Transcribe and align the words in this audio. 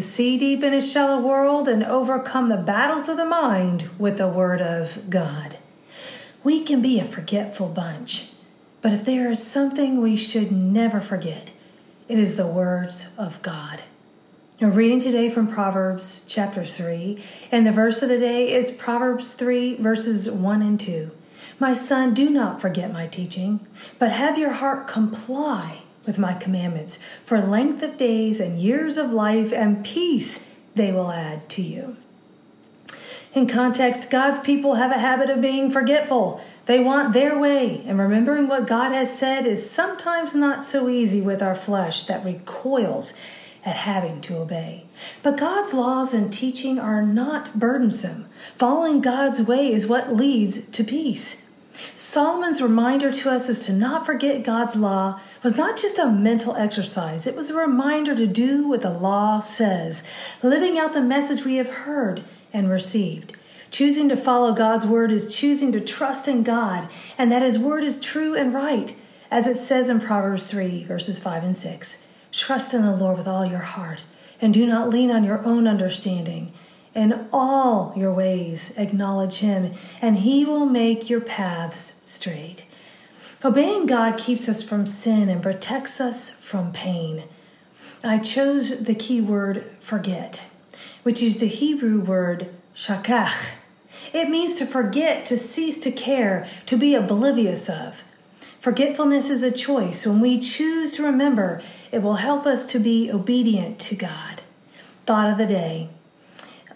see 0.00 0.38
deep 0.38 0.62
in 0.62 0.74
a 0.74 0.80
shallow 0.80 1.20
world 1.20 1.68
and 1.68 1.84
overcome 1.84 2.48
the 2.48 2.56
battles 2.56 3.08
of 3.08 3.16
the 3.16 3.24
mind 3.24 3.88
with 3.98 4.18
the 4.18 4.28
Word 4.28 4.60
of 4.60 5.08
God. 5.10 5.58
We 6.42 6.62
can 6.64 6.80
be 6.80 6.98
a 6.98 7.04
forgetful 7.04 7.68
bunch, 7.68 8.30
but 8.82 8.92
if 8.92 9.04
there 9.04 9.30
is 9.30 9.46
something 9.46 10.00
we 10.00 10.16
should 10.16 10.50
never 10.50 11.00
forget, 11.00 11.52
it 12.08 12.18
is 12.18 12.36
the 12.36 12.46
words 12.46 13.14
of 13.18 13.40
God. 13.42 13.82
Now, 14.60 14.68
reading 14.68 15.00
today 15.00 15.30
from 15.30 15.48
Proverbs 15.48 16.24
chapter 16.28 16.64
3, 16.64 17.22
and 17.50 17.66
the 17.66 17.72
verse 17.72 18.02
of 18.02 18.08
the 18.08 18.18
day 18.18 18.52
is 18.52 18.70
Proverbs 18.70 19.32
3, 19.32 19.76
verses 19.76 20.30
1 20.30 20.62
and 20.62 20.78
2. 20.78 21.10
My 21.58 21.74
son, 21.74 22.14
do 22.14 22.30
not 22.30 22.60
forget 22.60 22.92
my 22.92 23.06
teaching, 23.06 23.66
but 23.98 24.12
have 24.12 24.36
your 24.38 24.52
heart 24.52 24.86
comply 24.86 25.82
with 26.10 26.18
my 26.18 26.34
commandments. 26.34 26.98
For 27.24 27.40
length 27.40 27.84
of 27.84 27.96
days 27.96 28.40
and 28.40 28.58
years 28.58 28.96
of 28.96 29.12
life 29.12 29.52
and 29.52 29.84
peace 29.84 30.48
they 30.74 30.90
will 30.90 31.12
add 31.12 31.48
to 31.50 31.62
you. 31.62 31.96
In 33.32 33.46
context, 33.46 34.10
God's 34.10 34.40
people 34.40 34.74
have 34.74 34.90
a 34.90 34.98
habit 34.98 35.30
of 35.30 35.40
being 35.40 35.70
forgetful. 35.70 36.42
They 36.66 36.80
want 36.80 37.12
their 37.12 37.38
way, 37.38 37.84
and 37.86 37.96
remembering 37.96 38.48
what 38.48 38.66
God 38.66 38.90
has 38.90 39.16
said 39.16 39.46
is 39.46 39.70
sometimes 39.70 40.34
not 40.34 40.64
so 40.64 40.88
easy 40.88 41.20
with 41.20 41.40
our 41.40 41.54
flesh 41.54 42.02
that 42.06 42.24
recoils 42.24 43.16
at 43.64 43.76
having 43.76 44.20
to 44.22 44.38
obey. 44.38 44.86
But 45.22 45.36
God's 45.36 45.72
laws 45.72 46.12
and 46.12 46.32
teaching 46.32 46.80
are 46.80 47.02
not 47.02 47.56
burdensome. 47.56 48.26
Following 48.58 49.00
God's 49.00 49.40
way 49.40 49.72
is 49.72 49.86
what 49.86 50.12
leads 50.12 50.66
to 50.70 50.82
peace. 50.82 51.49
Solomon's 51.94 52.62
reminder 52.62 53.10
to 53.10 53.30
us 53.30 53.48
is 53.48 53.64
to 53.66 53.72
not 53.72 54.06
forget 54.06 54.44
God's 54.44 54.76
law 54.76 55.20
was 55.42 55.56
not 55.56 55.76
just 55.76 55.98
a 55.98 56.10
mental 56.10 56.56
exercise, 56.56 57.26
it 57.26 57.36
was 57.36 57.50
a 57.50 57.54
reminder 57.54 58.14
to 58.14 58.26
do 58.26 58.68
what 58.68 58.82
the 58.82 58.90
law 58.90 59.40
says, 59.40 60.02
living 60.42 60.78
out 60.78 60.92
the 60.92 61.00
message 61.00 61.44
we 61.44 61.56
have 61.56 61.70
heard 61.70 62.24
and 62.52 62.70
received. 62.70 63.36
Choosing 63.70 64.08
to 64.08 64.16
follow 64.16 64.52
God's 64.52 64.84
word 64.84 65.12
is 65.12 65.34
choosing 65.34 65.70
to 65.72 65.80
trust 65.80 66.26
in 66.26 66.42
God 66.42 66.88
and 67.16 67.30
that 67.30 67.42
his 67.42 67.58
word 67.58 67.84
is 67.84 68.00
true 68.00 68.34
and 68.34 68.52
right, 68.52 68.96
as 69.30 69.46
it 69.46 69.56
says 69.56 69.88
in 69.88 70.00
Proverbs 70.00 70.46
3, 70.46 70.84
verses 70.84 71.18
5 71.18 71.44
and 71.44 71.56
6. 71.56 72.02
Trust 72.32 72.74
in 72.74 72.82
the 72.82 72.96
Lord 72.96 73.18
with 73.18 73.28
all 73.28 73.44
your 73.44 73.60
heart, 73.60 74.04
and 74.40 74.52
do 74.52 74.66
not 74.66 74.88
lean 74.88 75.10
on 75.10 75.24
your 75.24 75.44
own 75.44 75.68
understanding. 75.68 76.52
In 76.94 77.28
all 77.32 77.92
your 77.96 78.12
ways, 78.12 78.72
acknowledge 78.76 79.36
Him, 79.36 79.72
and 80.02 80.18
He 80.18 80.44
will 80.44 80.66
make 80.66 81.08
your 81.08 81.20
paths 81.20 82.00
straight. 82.04 82.66
Obeying 83.44 83.86
God 83.86 84.18
keeps 84.18 84.48
us 84.48 84.62
from 84.62 84.86
sin 84.86 85.28
and 85.28 85.42
protects 85.42 86.00
us 86.00 86.30
from 86.30 86.72
pain. 86.72 87.24
I 88.02 88.18
chose 88.18 88.84
the 88.84 88.94
key 88.94 89.20
word 89.20 89.70
forget, 89.78 90.46
which 91.02 91.22
is 91.22 91.38
the 91.38 91.46
Hebrew 91.46 92.00
word 92.00 92.48
shakach. 92.74 93.52
It 94.12 94.28
means 94.28 94.56
to 94.56 94.66
forget, 94.66 95.24
to 95.26 95.36
cease 95.36 95.78
to 95.80 95.92
care, 95.92 96.48
to 96.66 96.76
be 96.76 96.94
oblivious 96.94 97.68
of. 97.68 98.02
Forgetfulness 98.60 99.30
is 99.30 99.42
a 99.42 99.50
choice. 99.50 100.06
When 100.06 100.20
we 100.20 100.38
choose 100.38 100.92
to 100.96 101.04
remember, 101.04 101.62
it 101.92 102.02
will 102.02 102.16
help 102.16 102.46
us 102.46 102.66
to 102.66 102.78
be 102.78 103.10
obedient 103.10 103.78
to 103.80 103.94
God. 103.94 104.42
Thought 105.06 105.30
of 105.30 105.38
the 105.38 105.46
day 105.46 105.88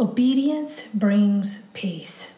Obedience 0.00 0.86
brings 0.94 1.66
peace. 1.74 2.34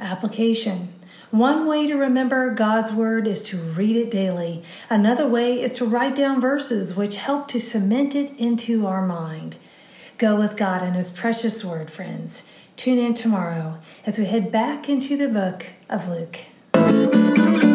Application 0.00 0.92
One 1.30 1.64
way 1.68 1.86
to 1.86 1.94
remember 1.94 2.52
God's 2.52 2.90
Word 2.90 3.28
is 3.28 3.44
to 3.44 3.56
read 3.56 3.94
it 3.94 4.10
daily. 4.10 4.64
Another 4.90 5.28
way 5.28 5.62
is 5.62 5.72
to 5.74 5.84
write 5.84 6.16
down 6.16 6.40
verses 6.40 6.96
which 6.96 7.14
help 7.14 7.46
to 7.48 7.60
cement 7.60 8.16
it 8.16 8.36
into 8.36 8.84
our 8.88 9.06
mind. 9.06 9.54
Go 10.18 10.34
with 10.34 10.56
God 10.56 10.82
and 10.82 10.96
His 10.96 11.12
precious 11.12 11.64
Word, 11.64 11.88
friends. 11.88 12.50
Tune 12.74 12.98
in 12.98 13.14
tomorrow 13.14 13.78
as 14.04 14.18
we 14.18 14.24
head 14.24 14.50
back 14.50 14.88
into 14.88 15.16
the 15.16 15.28
book 15.28 15.66
of 15.88 16.08
Luke. 16.08 17.67